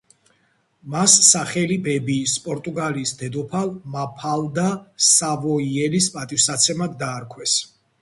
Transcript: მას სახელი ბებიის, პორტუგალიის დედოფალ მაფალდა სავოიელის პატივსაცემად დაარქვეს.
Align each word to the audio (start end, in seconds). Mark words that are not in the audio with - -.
მას 0.93 1.17
სახელი 1.27 1.77
ბებიის, 1.89 2.33
პორტუგალიის 2.47 3.13
დედოფალ 3.21 3.71
მაფალდა 3.99 4.67
სავოიელის 5.13 6.13
პატივსაცემად 6.19 7.03
დაარქვეს. 7.07 7.59